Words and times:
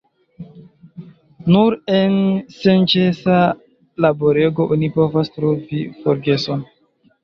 Nur 1.55 1.75
en 1.99 2.17
senĉesa 2.57 3.39
laborego 4.09 4.71
oni 4.79 4.93
povas 5.01 5.35
trovi 5.41 5.89
forgeson. 6.05 6.71